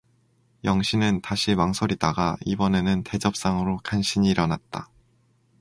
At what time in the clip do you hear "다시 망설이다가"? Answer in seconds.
1.21-2.35